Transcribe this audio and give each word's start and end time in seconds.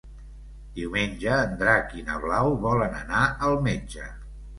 Diumenge 0.77 1.35
en 1.41 1.53
Drac 1.59 1.93
i 1.99 2.05
na 2.07 2.15
Blau 2.23 2.49
volen 2.63 2.97
anar 3.01 3.21
al 3.49 3.55
metge. 3.69 4.09